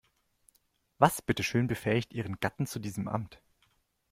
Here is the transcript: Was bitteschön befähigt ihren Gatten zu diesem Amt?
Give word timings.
Was 0.97 1.21
bitteschön 1.21 1.67
befähigt 1.67 2.11
ihren 2.11 2.39
Gatten 2.39 2.65
zu 2.65 2.79
diesem 2.79 3.07
Amt? 3.07 3.39